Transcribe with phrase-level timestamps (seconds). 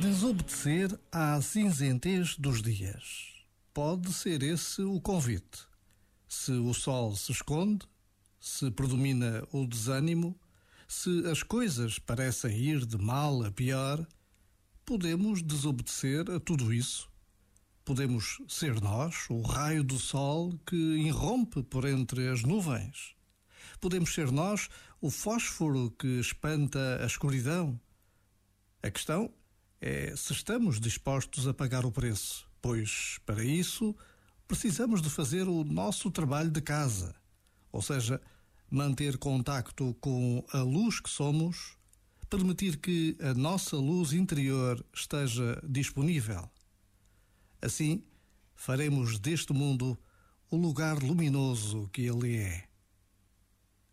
[0.00, 3.34] Desobedecer à cinzentez dos dias.
[3.74, 5.66] Pode ser esse o convite.
[6.28, 7.86] Se o sol se esconde,
[8.40, 10.38] se predomina o desânimo,
[10.86, 14.06] se as coisas parecem ir de mal a pior,
[14.84, 17.10] podemos desobedecer a tudo isso.
[17.84, 23.15] Podemos ser nós o raio do sol que irrompe por entre as nuvens.
[23.80, 24.68] Podemos ser nós
[25.00, 27.78] o fósforo que espanta a escuridão.
[28.82, 29.32] A questão
[29.80, 33.94] é se estamos dispostos a pagar o preço, pois, para isso,
[34.48, 37.14] precisamos de fazer o nosso trabalho de casa,
[37.70, 38.20] ou seja,
[38.70, 41.76] manter contacto com a luz que somos,
[42.28, 46.50] permitir que a nossa luz interior esteja disponível.
[47.62, 48.02] Assim,
[48.54, 49.98] faremos deste mundo
[50.50, 52.65] o lugar luminoso que ele é.